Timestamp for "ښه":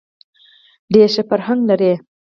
1.15-1.23